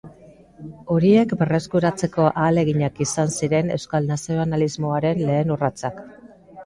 [0.93, 6.01] Horiek berreskuratzeko ahaleginak izan ziren euskal nazionalismoaren lehen urratsak.